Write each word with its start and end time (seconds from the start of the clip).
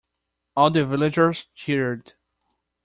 All 0.57 0.71
the 0.71 0.83
villagers 0.83 1.45
cheered. 1.53 2.13